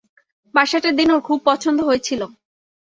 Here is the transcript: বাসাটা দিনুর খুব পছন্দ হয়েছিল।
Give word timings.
বাসাটা 0.53 0.89
দিনুর 0.91 1.21
খুব 1.27 1.39
পছন্দ 1.45 1.79
হয়েছিল। 1.83 2.21